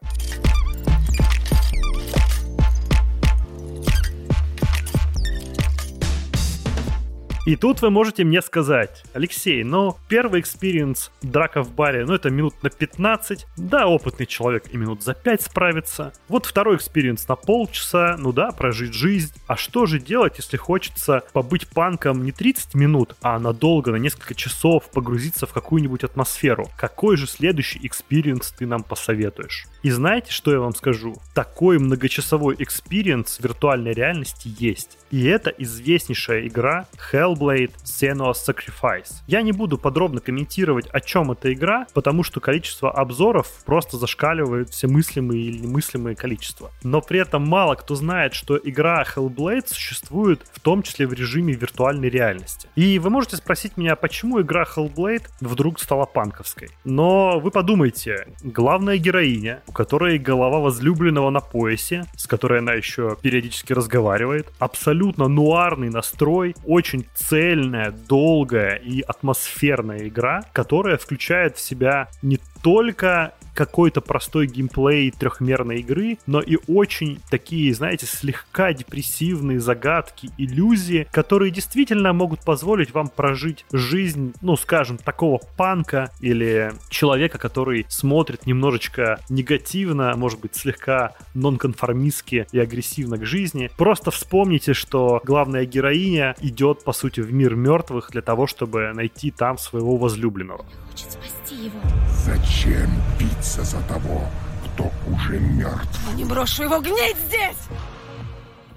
И 7.45 7.55
тут 7.55 7.83
вы 7.83 7.91
можете 7.91 8.23
мне 8.23 8.41
сказать, 8.41 9.03
Алексей, 9.13 9.63
ну, 9.63 9.95
первый 10.09 10.41
experience 10.41 11.11
драка 11.21 11.61
в 11.61 11.71
баре, 11.71 12.03
ну, 12.03 12.15
это 12.15 12.31
минут 12.31 12.55
на 12.63 12.71
15. 12.71 13.45
Да, 13.55 13.85
опытный 13.85 14.25
человек 14.25 14.63
и 14.71 14.77
минут 14.77 15.03
за 15.03 15.13
5 15.13 15.43
справится. 15.43 16.11
Вот 16.27 16.47
второй 16.47 16.77
experience 16.77 17.27
на 17.27 17.35
полчаса, 17.35 18.15
ну 18.17 18.31
да, 18.31 18.51
прожить 18.51 18.95
жизнь. 18.95 19.31
А 19.45 19.57
что 19.57 19.85
же 19.85 19.99
делать, 19.99 20.37
если 20.37 20.57
хочется 20.57 21.21
побыть 21.33 21.67
панком 21.67 22.23
не 22.23 22.31
30 22.31 22.73
минут, 22.73 23.15
а 23.21 23.37
надолго, 23.37 23.91
на 23.91 23.97
несколько 23.97 24.33
часов 24.33 24.89
погрузиться 24.89 25.45
в 25.45 25.53
какую-нибудь 25.53 26.03
атмосферу? 26.03 26.67
Какой 26.75 27.15
же 27.15 27.27
следующий 27.27 27.79
experience 27.85 28.53
ты 28.57 28.65
нам 28.65 28.81
посоветуешь? 28.81 29.67
И 29.85 29.91
знаете, 29.91 30.31
что 30.31 30.51
я 30.51 30.59
вам 30.59 30.73
скажу? 30.73 31.15
Такой 31.35 31.77
многочасовой 31.77 32.55
experience 32.57 33.39
виртуальной 33.39 33.93
реальности 33.93 34.49
есть. 34.57 34.97
И 35.11 35.25
это 35.25 35.51
известнейшая 35.51 36.47
игра 36.47 36.87
Hellblade 37.11 37.71
Senua's 37.83 38.37
Sacrifice. 38.47 39.21
Я 39.27 39.43
не 39.43 39.51
буду 39.51 39.77
подробно 39.77 40.21
комментировать, 40.21 40.87
о 40.87 40.99
чем 41.01 41.31
эта 41.31 41.53
игра, 41.53 41.85
потому 41.93 42.23
что 42.23 42.39
количество 42.39 42.91
обзоров 42.91 43.47
просто 43.63 43.97
зашкаливает 43.97 44.71
все 44.71 44.87
мыслимые 44.87 45.43
или 45.43 45.59
немыслимые 45.59 46.15
количества. 46.15 46.71
Но 46.81 46.99
при 47.01 47.19
этом 47.19 47.47
мало 47.47 47.75
кто 47.75 47.93
знает, 47.93 48.33
что 48.33 48.59
игра 48.61 49.03
Hellblade 49.03 49.67
существует 49.67 50.47
в 50.51 50.61
том 50.61 50.81
числе 50.81 51.05
в 51.05 51.13
режиме 51.13 51.53
виртуальной 51.53 52.09
реальности. 52.09 52.67
И 52.75 52.97
вы 52.97 53.11
можете 53.11 53.37
спросить 53.37 53.77
меня, 53.77 53.95
почему 53.95 54.41
игра 54.41 54.63
Hellblade 54.63 55.27
вдруг 55.41 55.79
стала 55.79 56.07
панковской. 56.07 56.69
Но 56.83 57.39
вы 57.39 57.51
подумайте, 57.51 58.29
главная 58.41 58.97
героиня, 58.97 59.61
которой 59.75 60.17
голова 60.17 60.59
возлюбленного 60.59 61.29
на 61.29 61.41
поясе, 61.41 62.05
с 62.15 62.25
которой 62.25 62.59
она 62.59 62.73
еще 62.73 63.17
периодически 63.21 63.73
разговаривает, 63.73 64.51
абсолютно 64.57 65.27
нуарный 65.27 65.89
настрой, 65.89 66.55
очень 66.65 67.05
цельная, 67.13 67.91
долгая 67.91 68.75
и 68.75 69.01
атмосферная 69.01 70.07
игра, 70.07 70.43
которая 70.53 70.97
включает 70.97 71.57
в 71.57 71.61
себя 71.61 72.07
не 72.21 72.39
только 72.63 73.33
какой-то 73.55 74.01
простой 74.01 74.45
геймплей 74.47 75.11
трехмерной 75.11 75.79
игры, 75.79 76.19
но 76.27 76.41
и 76.41 76.57
очень 76.67 77.19
такие, 77.31 77.73
знаете, 77.73 78.05
слегка 78.05 78.73
депрессивные 78.73 79.59
загадки, 79.59 80.29
иллюзии, 80.37 81.07
которые 81.11 81.51
действительно 81.51 82.13
могут 82.13 82.41
позволить 82.41 82.93
вам 82.93 83.07
прожить 83.07 83.65
жизнь, 83.71 84.33
ну, 84.41 84.57
скажем, 84.57 84.97
такого 84.97 85.39
панка 85.57 86.11
или 86.19 86.73
человека, 86.89 87.37
который 87.37 87.85
смотрит 87.89 88.45
немножечко 88.45 89.19
негативно, 89.29 90.13
может 90.15 90.39
быть, 90.41 90.55
слегка 90.55 91.13
нонконформистски 91.33 92.47
и 92.51 92.59
агрессивно 92.59 93.17
к 93.17 93.25
жизни. 93.25 93.71
Просто 93.77 94.11
вспомните, 94.11 94.73
что 94.73 95.21
главная 95.23 95.65
героиня 95.65 96.35
идет, 96.41 96.83
по 96.83 96.91
сути, 96.91 97.21
в 97.21 97.33
мир 97.33 97.55
мертвых 97.55 98.11
для 98.11 98.21
того, 98.21 98.47
чтобы 98.47 98.91
найти 98.93 99.31
там 99.31 99.57
своего 99.57 99.95
возлюбленного. 99.95 100.65
Хочет 100.95 101.11
спасти 101.11 101.65
его. 101.65 101.77
Зачем 102.23 102.89
биться 103.19 103.65
за 103.65 103.81
того, 103.81 104.29
кто 104.63 104.89
уже 105.11 105.39
мертв? 105.41 105.99
Я 106.07 106.13
не 106.13 106.23
брошу 106.23 106.63
его 106.63 106.79
гнить 106.79 107.17
здесь! 107.27 107.57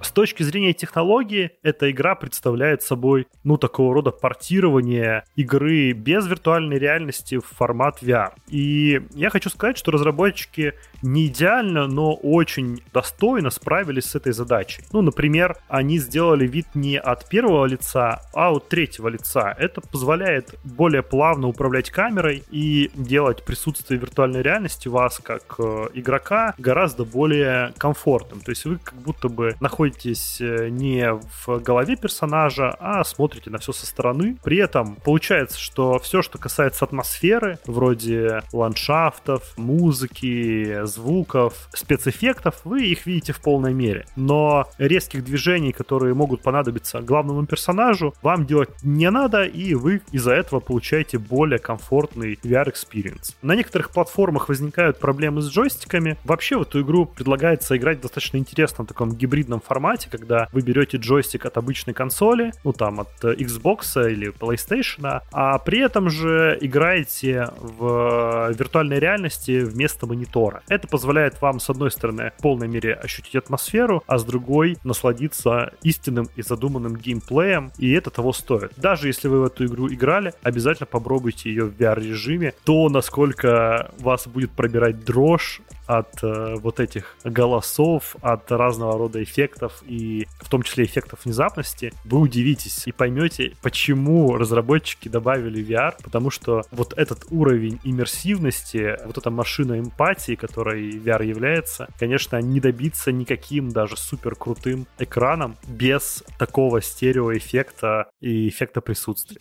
С 0.00 0.12
точки 0.12 0.42
зрения 0.42 0.72
технологии, 0.72 1.50
эта 1.62 1.90
игра 1.90 2.14
представляет 2.14 2.82
собой, 2.82 3.26
ну, 3.44 3.56
такого 3.56 3.94
рода 3.94 4.10
портирование 4.10 5.24
игры 5.34 5.92
без 5.92 6.26
виртуальной 6.26 6.78
реальности 6.78 7.38
в 7.38 7.46
формат 7.46 8.02
VR. 8.02 8.32
И 8.48 9.02
я 9.14 9.30
хочу 9.30 9.50
сказать, 9.50 9.76
что 9.76 9.90
разработчики 9.90 10.74
не 11.02 11.26
идеально, 11.26 11.86
но 11.86 12.14
очень 12.14 12.82
достойно 12.92 13.50
справились 13.50 14.04
с 14.04 14.14
этой 14.14 14.32
задачей. 14.32 14.82
Ну, 14.92 15.02
например, 15.02 15.56
они 15.68 15.98
сделали 15.98 16.46
вид 16.46 16.66
не 16.74 16.98
от 16.98 17.28
первого 17.28 17.66
лица, 17.66 18.22
а 18.32 18.52
от 18.52 18.68
третьего 18.68 19.08
лица. 19.08 19.54
Это 19.58 19.80
позволяет 19.80 20.54
более 20.64 21.02
плавно 21.02 21.48
управлять 21.48 21.90
камерой 21.90 22.44
и 22.50 22.90
делать 22.94 23.44
присутствие 23.44 23.98
виртуальной 23.98 24.42
реальности 24.42 24.88
вас 24.88 25.20
как 25.22 25.56
э, 25.58 25.88
игрока 25.94 26.54
гораздо 26.58 27.04
более 27.04 27.72
комфортным. 27.78 28.40
То 28.40 28.50
есть 28.50 28.64
вы 28.64 28.78
как 28.78 28.94
будто 28.94 29.28
бы 29.28 29.56
находитесь 29.60 29.87
э, 29.96 30.68
не 30.68 31.12
в 31.12 31.58
голове 31.60 31.96
персонажа, 31.96 32.76
а 32.78 33.04
смотрите 33.04 33.50
на 33.50 33.58
все 33.58 33.72
со 33.72 33.86
стороны. 33.86 34.36
При 34.42 34.58
этом 34.58 34.96
получается, 34.96 35.58
что 35.58 35.98
все, 35.98 36.22
что 36.22 36.38
касается 36.38 36.84
атмосферы, 36.84 37.58
вроде 37.66 38.42
ландшафтов, 38.52 39.56
музыки, 39.56 40.84
звуков, 40.84 41.68
спецэффектов, 41.74 42.60
вы 42.64 42.86
их 42.86 43.06
видите 43.06 43.32
в 43.32 43.40
полной 43.40 43.74
мере. 43.74 44.06
Но 44.16 44.66
резких 44.78 45.24
движений, 45.24 45.72
которые 45.72 46.14
могут 46.14 46.42
понадобиться 46.42 47.00
главному 47.00 47.46
персонажу, 47.46 48.14
вам 48.22 48.46
делать 48.46 48.70
не 48.82 49.10
надо, 49.10 49.44
и 49.44 49.74
вы 49.74 50.02
из-за 50.12 50.32
этого 50.32 50.60
получаете 50.60 51.18
более 51.18 51.58
комфортный 51.58 52.38
VR-experience. 52.42 53.36
На 53.42 53.54
некоторых 53.54 53.90
платформах 53.90 54.48
возникают 54.48 54.98
проблемы 54.98 55.42
с 55.42 55.48
джойстиками. 55.48 56.16
Вообще 56.24 56.58
в 56.58 56.62
эту 56.62 56.82
игру 56.82 57.06
предлагается 57.06 57.76
играть 57.76 57.98
в 57.98 58.02
достаточно 58.02 58.36
интересном 58.36 58.86
таком 58.86 59.14
гибридном 59.14 59.60
формате, 59.60 59.77
когда 60.08 60.48
вы 60.52 60.62
берете 60.62 60.96
джойстик 60.96 61.46
от 61.46 61.56
обычной 61.56 61.94
консоли, 61.94 62.52
ну 62.64 62.72
там 62.72 63.00
от 63.00 63.22
Xbox 63.22 64.10
или 64.10 64.32
PlayStation, 64.32 65.20
а 65.32 65.58
при 65.58 65.80
этом 65.80 66.10
же 66.10 66.58
играете 66.60 67.48
в 67.58 68.50
виртуальной 68.50 68.98
реальности 68.98 69.60
вместо 69.60 70.06
монитора. 70.06 70.62
Это 70.68 70.88
позволяет 70.88 71.40
вам, 71.40 71.60
с 71.60 71.70
одной 71.70 71.90
стороны, 71.90 72.32
в 72.38 72.42
полной 72.42 72.68
мере 72.68 72.94
ощутить 72.94 73.36
атмосферу, 73.36 74.02
а 74.06 74.18
с 74.18 74.24
другой 74.24 74.78
насладиться 74.84 75.72
истинным 75.82 76.28
и 76.36 76.42
задуманным 76.42 76.96
геймплеем, 76.96 77.72
и 77.78 77.92
это 77.92 78.10
того 78.10 78.32
стоит. 78.32 78.72
Даже 78.76 79.08
если 79.08 79.28
вы 79.28 79.40
в 79.40 79.44
эту 79.44 79.66
игру 79.66 79.88
играли, 79.88 80.32
обязательно 80.42 80.86
попробуйте 80.86 81.50
ее 81.50 81.64
в 81.64 81.76
VR-режиме. 81.76 82.54
То, 82.64 82.88
насколько 82.88 83.90
вас 83.98 84.26
будет 84.26 84.50
пробирать 84.52 85.04
дрожь 85.04 85.60
от 85.88 86.22
э, 86.22 86.56
вот 86.56 86.80
этих 86.80 87.16
голосов, 87.24 88.14
от 88.20 88.52
разного 88.52 88.98
рода 88.98 89.22
эффектов 89.22 89.82
и 89.86 90.28
в 90.40 90.48
том 90.50 90.62
числе 90.62 90.84
эффектов 90.84 91.24
внезапности, 91.24 91.92
вы 92.04 92.20
удивитесь 92.20 92.86
и 92.86 92.92
поймете, 92.92 93.56
почему 93.62 94.36
разработчики 94.36 95.08
добавили 95.08 95.64
VR, 95.64 95.94
потому 96.02 96.30
что 96.30 96.62
вот 96.70 96.92
этот 96.96 97.24
уровень 97.30 97.80
иммерсивности, 97.84 98.98
вот 99.06 99.16
эта 99.16 99.30
машина 99.30 99.78
эмпатии, 99.80 100.34
которой 100.34 100.90
VR 100.90 101.24
является, 101.24 101.88
конечно, 101.98 102.36
не 102.36 102.60
добиться 102.60 103.10
никаким 103.10 103.70
даже 103.70 103.96
супер 103.96 104.34
крутым 104.34 104.86
экраном 104.98 105.56
без 105.66 106.22
такого 106.38 106.82
стереоэффекта 106.82 108.10
и 108.20 108.48
эффекта 108.48 108.82
присутствия. 108.82 109.38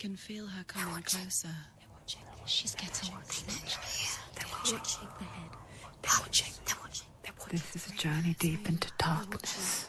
She's 2.48 2.74
getting 2.74 3.12
This 7.50 7.76
is 7.76 7.88
a 7.90 7.96
journey 7.96 8.36
deep 8.38 8.68
into 8.68 8.90
darkness. 8.98 9.88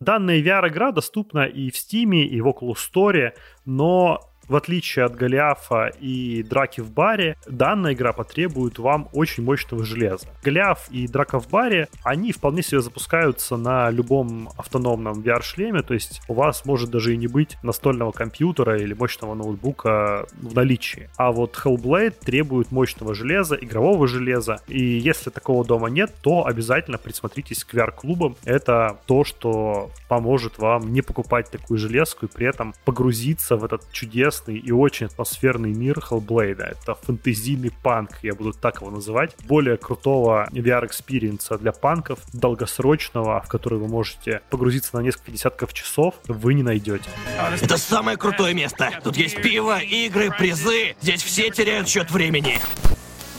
Данная 0.00 0.40
VR-игра 0.40 0.92
доступна 0.92 1.46
и 1.46 1.70
в 1.70 1.74
Steam, 1.74 2.14
и 2.14 2.40
в 2.40 2.46
Oculus 2.46 2.76
Store, 2.76 3.32
но 3.64 4.20
в 4.48 4.56
отличие 4.56 5.04
от 5.04 5.14
Голиафа 5.14 5.90
и 6.00 6.42
драки 6.42 6.80
в 6.80 6.90
баре, 6.90 7.36
данная 7.46 7.94
игра 7.94 8.12
потребует 8.12 8.78
вам 8.78 9.08
очень 9.12 9.44
мощного 9.44 9.84
железа. 9.84 10.26
Голиаф 10.42 10.88
и 10.90 11.06
драка 11.06 11.40
в 11.40 11.48
баре, 11.48 11.88
они 12.02 12.32
вполне 12.32 12.62
себе 12.62 12.80
запускаются 12.80 13.56
на 13.56 13.90
любом 13.90 14.50
автономном 14.56 15.20
VR-шлеме, 15.20 15.82
то 15.82 15.94
есть 15.94 16.20
у 16.28 16.34
вас 16.34 16.64
может 16.64 16.90
даже 16.90 17.14
и 17.14 17.16
не 17.16 17.26
быть 17.26 17.56
настольного 17.62 18.12
компьютера 18.12 18.78
или 18.78 18.94
мощного 18.94 19.34
ноутбука 19.34 20.26
в 20.40 20.54
наличии. 20.54 21.08
А 21.16 21.32
вот 21.32 21.58
Hellblade 21.62 22.14
требует 22.24 22.70
мощного 22.70 23.14
железа, 23.14 23.56
игрового 23.56 24.06
железа, 24.06 24.60
и 24.68 24.82
если 24.82 25.30
такого 25.30 25.64
дома 25.64 25.88
нет, 25.88 26.12
то 26.22 26.46
обязательно 26.46 26.98
присмотритесь 26.98 27.64
к 27.64 27.74
VR-клубам. 27.74 28.36
Это 28.44 28.98
то, 29.06 29.24
что 29.24 29.90
поможет 30.08 30.58
вам 30.58 30.92
не 30.92 31.02
покупать 31.02 31.50
такую 31.50 31.78
железку 31.78 32.26
и 32.26 32.28
при 32.28 32.46
этом 32.46 32.74
погрузиться 32.84 33.56
в 33.56 33.64
этот 33.64 33.90
чудесный 33.92 34.33
интересный 34.34 34.56
и 34.56 34.72
очень 34.72 35.06
атмосферный 35.06 35.72
мир 35.72 35.98
Hellblade. 35.98 36.62
Это 36.62 36.94
фэнтезийный 36.94 37.72
панк, 37.82 38.10
я 38.22 38.34
буду 38.34 38.52
так 38.52 38.80
его 38.80 38.90
называть. 38.90 39.34
Более 39.44 39.76
крутого 39.76 40.48
VR-experience 40.52 41.50
а 41.50 41.58
для 41.58 41.72
панков, 41.72 42.18
долгосрочного, 42.32 43.42
в 43.42 43.48
который 43.48 43.78
вы 43.78 43.88
можете 43.88 44.42
погрузиться 44.50 44.96
на 44.96 45.00
несколько 45.00 45.32
десятков 45.32 45.72
часов, 45.72 46.14
вы 46.26 46.54
не 46.54 46.62
найдете. 46.62 47.04
Это 47.60 47.76
самое 47.76 48.16
крутое 48.16 48.54
место. 48.54 48.90
Тут 49.02 49.16
есть 49.16 49.40
пиво, 49.40 49.78
игры, 49.78 50.30
призы. 50.30 50.96
Здесь 51.00 51.22
все 51.22 51.50
теряют 51.50 51.88
счет 51.88 52.10
времени. 52.10 52.58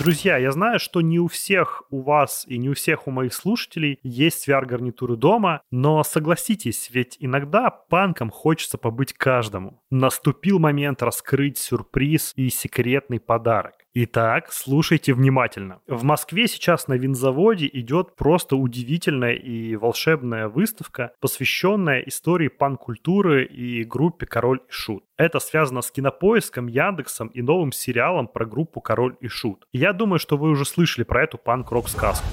Друзья, 0.06 0.38
я 0.38 0.52
знаю, 0.52 0.78
что 0.78 1.02
не 1.02 1.18
у 1.18 1.28
всех 1.28 1.82
у 1.90 2.04
вас 2.04 2.46
и 2.48 2.60
не 2.60 2.70
у 2.70 2.76
всех 2.76 3.08
у 3.08 3.12
моих 3.12 3.34
слушателей 3.34 3.98
есть 4.04 4.48
VR-гарнитуры 4.48 5.16
дома, 5.16 5.64
но 5.72 6.04
согласитесь, 6.04 6.92
ведь 6.92 7.18
иногда 7.20 7.72
панком 7.72 8.30
хочется 8.30 8.78
побыть 8.78 9.14
каждому. 9.14 9.82
Наступил 9.90 10.60
момент 10.60 11.02
раскрыть 11.02 11.58
сюрприз 11.58 12.34
и 12.36 12.50
секретный 12.50 13.20
подарок. 13.20 13.85
Итак, 13.98 14.52
слушайте 14.52 15.14
внимательно. 15.14 15.80
В 15.88 16.04
Москве 16.04 16.50
сейчас 16.50 16.90
на 16.90 16.96
Винзаводе 16.96 17.70
идет 17.72 18.18
просто 18.18 18.58
удивительная 18.58 19.36
и 19.36 19.78
волшебная 19.78 20.50
выставка, 20.50 21.14
посвященная 21.22 22.02
истории 22.02 22.50
пан-культуры 22.50 23.46
и 23.46 23.86
группе 23.86 24.25
«Король 24.25 24.60
и 24.68 24.70
Шут». 24.70 25.06
Это 25.16 25.40
связано 25.40 25.82
с 25.82 25.92
кинопоиском, 25.92 26.68
Яндексом 26.68 27.30
и 27.30 27.42
новым 27.42 27.72
сериалом 27.72 28.28
про 28.28 28.46
группу 28.46 28.82
«Король 28.82 29.16
и 29.22 29.30
Шут». 29.30 29.64
Я 29.72 29.94
думаю, 29.94 30.20
что 30.20 30.36
вы 30.36 30.50
уже 30.50 30.66
слышали 30.66 31.06
про 31.06 31.24
эту 31.24 31.38
панк-рок 31.38 31.88
сказку. 31.88 32.28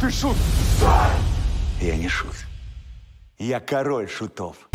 Ты 0.00 0.10
шут! 0.10 0.36
Я 1.80 1.96
не 1.96 2.08
шут. 2.08 2.34
Я 3.38 3.60
король 3.60 4.08
шутов. 4.08 4.68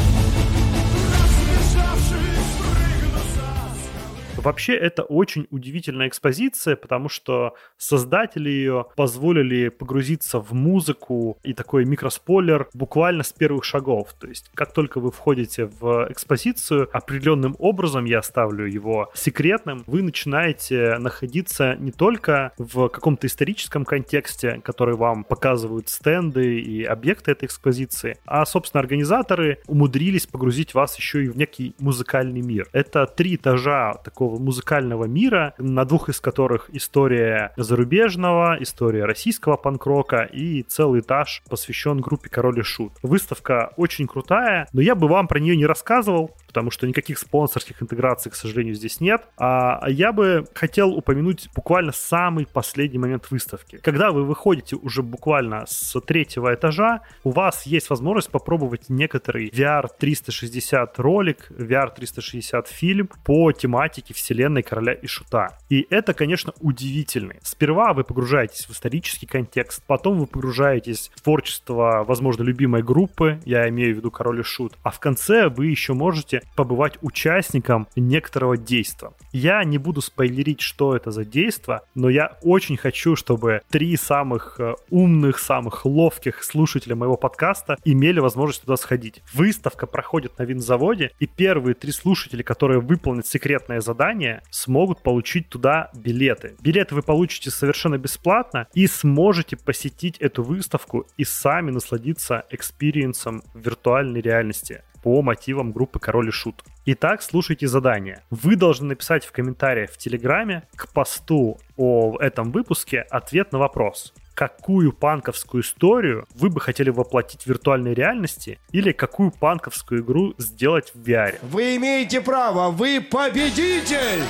Вообще, 4.45 4.75
это 4.75 5.01
очень 5.01 5.47
удивительная 5.49 6.07
экспозиция, 6.07 6.75
потому 6.75 7.09
что 7.09 7.55
создатели 7.77 8.49
ее 8.49 8.85
позволили 8.95 9.69
погрузиться 9.69 10.39
в 10.39 10.53
музыку 10.53 11.39
и 11.41 11.55
такой 11.55 11.83
микроспойлер 11.85 12.69
буквально 12.75 13.23
с 13.23 13.33
первых 13.33 13.63
шагов. 13.63 14.13
То 14.13 14.27
есть, 14.27 14.51
как 14.53 14.71
только 14.71 14.99
вы 14.99 15.11
входите 15.11 15.65
в 15.65 16.07
экспозицию, 16.11 16.87
определенным 16.93 17.55
образом, 17.57 18.05
я 18.05 18.19
оставлю 18.19 18.67
его 18.67 19.09
секретным, 19.15 19.83
вы 19.87 20.03
начинаете 20.03 20.99
находиться 20.99 21.75
не 21.79 21.91
только 21.91 22.53
в 22.59 22.89
каком-то 22.89 23.25
историческом 23.25 23.83
контексте, 23.83 24.61
который 24.63 24.95
вам 24.95 25.23
показывают 25.23 25.89
стенды 25.89 26.59
и 26.59 26.83
объекты 26.83 27.31
этой 27.31 27.45
экспозиции, 27.45 28.19
а, 28.25 28.45
собственно, 28.45 28.81
организаторы 28.81 29.57
умудрились 29.65 30.27
погрузить 30.27 30.75
вас 30.75 30.95
еще 30.97 31.23
и 31.23 31.29
в 31.29 31.35
некий 31.35 31.73
музыкальный 31.79 32.41
мир. 32.41 32.67
Это 32.73 33.07
три 33.07 33.37
этажа 33.37 33.95
такого 34.03 34.34
музыкального 34.39 35.05
мира, 35.05 35.53
на 35.57 35.85
двух 35.85 36.09
из 36.09 36.19
которых 36.19 36.69
история 36.73 37.53
зарубежного, 37.57 38.57
история 38.59 39.05
российского 39.05 39.57
панк-рока 39.57 40.23
и 40.23 40.63
целый 40.63 41.01
этаж 41.01 41.43
посвящен 41.49 41.99
группе 41.99 42.29
Король 42.29 42.59
и 42.59 42.63
Шут. 42.63 42.93
Выставка 43.01 43.73
очень 43.77 44.07
крутая, 44.07 44.67
но 44.73 44.81
я 44.81 44.95
бы 44.95 45.07
вам 45.07 45.27
про 45.27 45.39
нее 45.39 45.55
не 45.55 45.65
рассказывал, 45.65 46.31
потому 46.55 46.71
что 46.71 46.87
никаких 46.87 47.19
спонсорских 47.19 47.83
интеграций, 47.83 48.31
к 48.31 48.35
сожалению, 48.35 48.75
здесь 48.75 49.01
нет. 49.01 49.27
А 49.37 49.85
я 49.89 50.13
бы 50.13 50.45
хотел 50.53 50.93
упомянуть 50.93 51.49
буквально 51.53 51.91
самый 51.91 52.45
последний 52.45 52.97
момент 52.97 53.29
выставки. 53.29 53.75
Когда 53.83 54.11
вы 54.11 54.23
выходите 54.23 54.77
уже 54.77 55.03
буквально 55.03 55.65
с 55.67 55.99
третьего 55.99 56.53
этажа, 56.53 57.01
у 57.25 57.31
вас 57.31 57.65
есть 57.65 57.89
возможность 57.89 58.31
попробовать 58.31 58.85
некоторый 58.87 59.49
VR 59.49 59.89
360 59.99 60.97
ролик, 60.99 61.51
VR 61.51 61.93
360 61.93 62.69
фильм 62.69 63.09
по 63.25 63.51
тематике 63.51 64.13
вселенной 64.13 64.63
Короля 64.63 64.93
и 64.93 65.07
Шута. 65.07 65.57
И 65.67 65.85
это, 65.89 66.13
конечно, 66.13 66.53
удивительный. 66.61 67.35
Сперва 67.41 67.91
вы 67.91 68.05
погружаетесь 68.05 68.65
в 68.65 68.71
исторический 68.71 69.25
контекст, 69.25 69.83
потом 69.87 70.19
вы 70.19 70.25
погружаетесь 70.25 71.11
в 71.15 71.21
творчество, 71.21 72.05
возможно, 72.07 72.43
любимой 72.43 72.81
группы, 72.81 73.41
я 73.43 73.67
имею 73.67 73.93
в 73.93 73.97
виду 73.97 74.09
Король 74.09 74.39
и 74.39 74.43
Шут, 74.43 74.75
а 74.83 74.91
в 74.91 75.01
конце 75.01 75.49
вы 75.49 75.65
еще 75.65 75.93
можете 75.93 76.44
побывать 76.55 76.97
участником 77.01 77.87
некоторого 77.95 78.57
действия. 78.57 79.11
Я 79.31 79.63
не 79.63 79.77
буду 79.77 80.01
спойлерить, 80.01 80.61
что 80.61 80.95
это 80.95 81.11
за 81.11 81.25
действие, 81.25 81.81
но 81.95 82.09
я 82.09 82.37
очень 82.41 82.77
хочу, 82.77 83.15
чтобы 83.15 83.61
три 83.69 83.95
самых 83.97 84.59
э, 84.59 84.75
умных, 84.89 85.39
самых 85.39 85.85
ловких 85.85 86.43
слушателя 86.43 86.95
моего 86.95 87.17
подкаста 87.17 87.77
имели 87.83 88.19
возможность 88.19 88.61
туда 88.61 88.77
сходить. 88.77 89.21
Выставка 89.33 89.87
проходит 89.87 90.37
на 90.39 90.43
винзаводе, 90.43 91.11
и 91.19 91.27
первые 91.27 91.75
три 91.75 91.91
слушателя, 91.91 92.43
которые 92.43 92.79
выполнят 92.79 93.27
секретное 93.27 93.81
задание, 93.81 94.41
смогут 94.49 95.01
получить 95.01 95.49
туда 95.49 95.91
билеты. 95.93 96.55
Билеты 96.61 96.95
вы 96.95 97.01
получите 97.01 97.51
совершенно 97.51 97.97
бесплатно 97.97 98.67
и 98.73 98.87
сможете 98.87 99.57
посетить 99.57 100.17
эту 100.19 100.43
выставку 100.43 101.07
и 101.17 101.23
сами 101.23 101.71
насладиться 101.71 102.45
экспириенсом 102.49 103.43
виртуальной 103.53 104.21
реальности 104.21 104.83
по 105.05 105.21
мотивам 105.21 105.71
группы 105.71 105.99
Король 105.99 106.29
и 106.29 106.31
Шут. 106.31 106.63
Итак, 106.85 107.21
слушайте 107.21 107.67
задание. 107.67 108.23
Вы 108.31 108.55
должны 108.55 108.87
написать 108.87 109.23
в 109.23 109.31
комментариях 109.31 109.91
в 109.91 109.97
Телеграме 109.99 110.63
к 110.75 110.91
посту 110.91 111.59
о 111.77 112.17
этом 112.19 112.51
выпуске 112.51 113.01
ответ 113.01 113.51
на 113.51 113.59
вопрос 113.59 114.13
какую 114.33 114.91
панковскую 114.91 115.63
историю 115.63 116.27
вы 116.35 116.49
бы 116.49 116.59
хотели 116.59 116.89
воплотить 116.89 117.43
в 117.43 117.47
виртуальной 117.47 117.93
реальности 117.93 118.59
или 118.73 118.91
какую 118.91 119.31
панковскую 119.31 120.01
игру 120.01 120.33
сделать 120.37 120.91
в 120.93 121.01
VR. 121.07 121.39
Вы 121.41 121.77
имеете 121.77 122.19
право, 122.19 122.69
вы 122.69 122.99
победитель! 122.99 124.23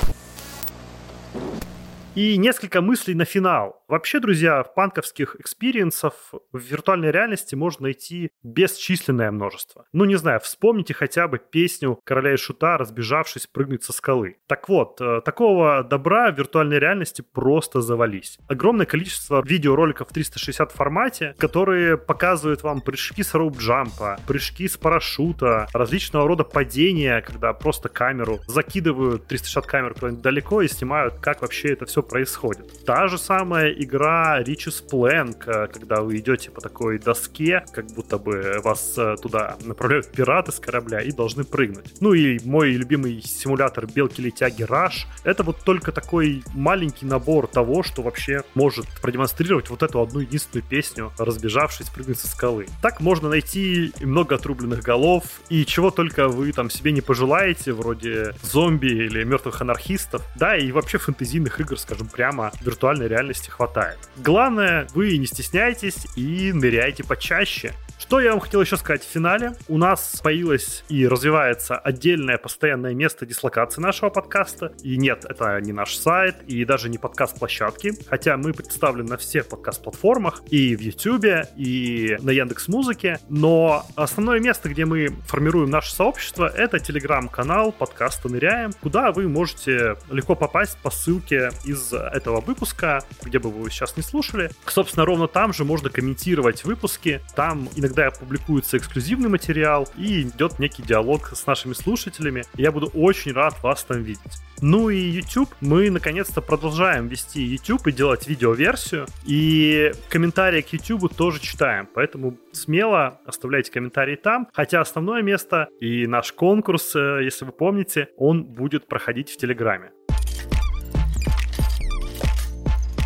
И 2.16 2.38
несколько 2.38 2.80
мыслей 2.80 3.14
на 3.14 3.26
финал. 3.26 3.84
Вообще, 3.88 4.20
друзья, 4.20 4.62
панковских 4.62 5.36
экспириенсов 5.38 6.14
в 6.50 6.58
виртуальной 6.58 7.10
реальности 7.10 7.54
можно 7.54 7.84
найти 7.84 8.30
бесчисленное 8.42 9.30
множество. 9.30 9.84
Ну, 9.92 10.06
не 10.06 10.16
знаю, 10.16 10.40
вспомните 10.40 10.94
хотя 10.94 11.28
бы 11.28 11.38
песню 11.38 12.00
«Короля 12.04 12.32
и 12.32 12.36
Шута», 12.38 12.78
разбежавшись, 12.78 13.46
прыгнуть 13.46 13.84
со 13.84 13.92
скалы. 13.92 14.38
Так 14.46 14.70
вот, 14.70 14.98
э, 15.02 15.20
такого 15.26 15.84
добра 15.84 16.32
в 16.32 16.38
виртуальной 16.38 16.78
реальности 16.78 17.20
просто 17.20 17.82
завались. 17.82 18.38
Огромное 18.48 18.86
количество 18.86 19.42
видеороликов 19.44 20.08
в 20.08 20.12
360 20.14 20.72
формате, 20.72 21.34
которые 21.36 21.98
показывают 21.98 22.62
вам 22.62 22.80
прыжки 22.80 23.22
с 23.22 23.34
роуп-джампа, 23.34 24.20
прыжки 24.26 24.68
с 24.68 24.78
парашюта, 24.78 25.68
различного 25.74 26.26
рода 26.26 26.44
падения, 26.44 27.20
когда 27.20 27.52
просто 27.52 27.90
камеру 27.90 28.40
закидывают 28.46 29.26
360 29.26 29.66
камер 29.66 29.94
куда-нибудь 29.94 30.22
далеко 30.22 30.62
и 30.62 30.68
снимают, 30.68 31.16
как 31.20 31.42
вообще 31.42 31.74
это 31.74 31.84
все 31.84 32.05
происходит. 32.08 32.84
Та 32.84 33.08
же 33.08 33.18
самая 33.18 33.70
игра 33.72 34.42
Richie's 34.42 34.84
Plank, 34.90 35.68
когда 35.72 36.02
вы 36.02 36.18
идете 36.18 36.50
по 36.50 36.60
такой 36.60 36.98
доске, 36.98 37.64
как 37.72 37.86
будто 37.86 38.18
бы 38.18 38.60
вас 38.62 38.94
э, 38.96 39.16
туда 39.20 39.56
направляют 39.64 40.10
пираты 40.10 40.52
с 40.52 40.58
корабля 40.58 41.00
и 41.00 41.12
должны 41.12 41.44
прыгнуть. 41.44 41.94
Ну 42.00 42.12
и 42.12 42.38
мой 42.44 42.72
любимый 42.72 43.20
симулятор 43.22 43.86
Белки-летяги 43.86 44.62
Rush, 44.62 45.06
это 45.24 45.42
вот 45.42 45.62
только 45.64 45.92
такой 45.92 46.42
маленький 46.54 47.06
набор 47.06 47.46
того, 47.46 47.82
что 47.82 48.02
вообще 48.02 48.42
может 48.54 48.86
продемонстрировать 49.00 49.70
вот 49.70 49.82
эту 49.82 50.00
одну 50.00 50.20
единственную 50.20 50.64
песню, 50.68 51.12
разбежавшись 51.18 51.88
прыгнуть 51.88 52.18
со 52.18 52.28
скалы. 52.28 52.66
Так 52.82 53.00
можно 53.00 53.28
найти 53.28 53.92
много 54.00 54.34
отрубленных 54.34 54.82
голов 54.82 55.24
и 55.48 55.64
чего 55.64 55.90
только 55.90 56.28
вы 56.28 56.52
там 56.52 56.70
себе 56.70 56.92
не 56.92 57.00
пожелаете, 57.00 57.72
вроде 57.72 58.34
зомби 58.42 58.86
или 58.86 59.24
мертвых 59.24 59.60
анархистов, 59.60 60.22
да, 60.36 60.56
и 60.56 60.70
вообще 60.72 60.98
фэнтезийных 60.98 61.60
игр, 61.60 61.78
скажем, 61.78 61.95
скажем 61.96 62.08
прямо, 62.08 62.52
виртуальной 62.60 63.08
реальности 63.08 63.48
хватает. 63.48 63.98
Главное, 64.18 64.86
вы 64.94 65.16
не 65.16 65.26
стесняйтесь 65.26 66.06
и 66.16 66.52
ныряйте 66.52 67.04
почаще. 67.04 67.72
Что 67.98 68.20
я 68.20 68.32
вам 68.32 68.40
хотел 68.40 68.60
еще 68.60 68.76
сказать 68.76 69.02
в 69.02 69.08
финале? 69.08 69.54
У 69.68 69.78
нас 69.78 70.20
появилось 70.22 70.84
и 70.88 71.08
развивается 71.08 71.76
отдельное 71.76 72.36
постоянное 72.36 72.94
место 72.94 73.24
дислокации 73.24 73.80
нашего 73.80 74.10
подкаста. 74.10 74.72
И 74.82 74.98
нет, 74.98 75.24
это 75.26 75.58
не 75.62 75.72
наш 75.72 75.96
сайт, 75.96 76.36
и 76.46 76.64
даже 76.66 76.90
не 76.90 76.98
подкаст 76.98 77.38
площадки. 77.38 77.94
Хотя 78.08 78.36
мы 78.36 78.52
представлены 78.52 79.08
на 79.08 79.16
всех 79.16 79.48
подкаст-платформах, 79.48 80.42
и 80.50 80.76
в 80.76 80.80
YouTube, 80.80 81.48
и 81.56 82.18
на 82.20 82.30
Яндекс 82.30 82.68
Музыке. 82.68 83.18
Но 83.30 83.86
основное 83.96 84.40
место, 84.40 84.68
где 84.68 84.84
мы 84.84 85.08
формируем 85.26 85.70
наше 85.70 85.94
сообщество, 85.94 86.46
это 86.46 86.78
телеграм-канал 86.78 87.72
подкаста 87.72 88.28
«Ныряем», 88.28 88.72
куда 88.74 89.10
вы 89.10 89.26
можете 89.26 89.96
легко 90.10 90.34
попасть 90.34 90.76
по 90.82 90.90
ссылке 90.90 91.50
из 91.64 91.85
этого 91.92 92.40
выпуска, 92.40 93.02
где 93.22 93.38
бы 93.38 93.50
вы 93.50 93.70
сейчас 93.70 93.96
не 93.96 94.02
слушали. 94.02 94.50
Собственно, 94.66 95.04
ровно 95.04 95.28
там 95.28 95.52
же 95.52 95.64
можно 95.64 95.90
комментировать 95.90 96.64
выпуски. 96.64 97.20
Там 97.34 97.68
иногда 97.74 97.96
иногда 97.96 98.10
публикуется 98.10 98.76
эксклюзивный 98.76 99.28
материал 99.28 99.88
и 99.96 100.22
идет 100.22 100.58
некий 100.58 100.82
диалог 100.82 101.32
с 101.34 101.46
нашими 101.46 101.72
слушателями. 101.72 102.44
Я 102.56 102.72
буду 102.72 102.90
очень 102.94 103.32
рад 103.32 103.62
вас 103.62 103.84
там 103.84 104.02
видеть. 104.02 104.20
Ну 104.60 104.88
и 104.88 104.96
YouTube. 104.96 105.50
Мы 105.60 105.90
наконец-то 105.90 106.40
продолжаем 106.40 107.08
вести 107.08 107.42
YouTube 107.42 107.86
и 107.88 107.92
делать 107.92 108.26
видеоверсию. 108.26 109.06
И 109.24 109.92
комментарии 110.08 110.62
к 110.62 110.72
YouTube 110.72 111.14
тоже 111.14 111.40
читаем. 111.40 111.88
Поэтому 111.94 112.38
смело 112.52 113.20
оставляйте 113.26 113.70
комментарии 113.70 114.16
там. 114.16 114.48
Хотя 114.52 114.80
основное 114.80 115.22
место 115.22 115.68
и 115.80 116.06
наш 116.06 116.32
конкурс, 116.32 116.94
э, 116.96 117.20
если 117.22 117.44
вы 117.44 117.52
помните, 117.52 118.08
он 118.16 118.44
будет 118.44 118.86
проходить 118.86 119.30
в 119.30 119.36
Телеграме. 119.36 119.92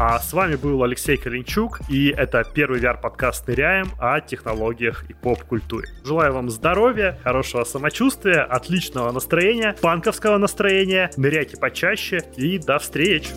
А 0.03 0.19
с 0.19 0.33
вами 0.33 0.55
был 0.57 0.83
Алексей 0.83 1.19
Калинчук, 1.19 1.83
и 1.91 2.09
это 2.09 2.43
первый 2.43 2.81
VR-подкаст 2.81 3.47
«Ныряем» 3.47 3.91
о 3.99 4.19
технологиях 4.23 5.05
и 5.11 5.13
поп-культуре. 5.13 5.89
Желаю 6.07 6.33
вам 6.33 6.49
здоровья, 6.49 7.19
хорошего 7.23 7.65
самочувствия, 7.65 8.41
отличного 8.41 9.13
настроения, 9.13 9.77
панковского 9.83 10.39
настроения, 10.39 11.11
ныряйте 11.19 11.59
почаще 11.59 12.23
и 12.39 12.59
до 12.59 12.79
встречи! 12.79 13.29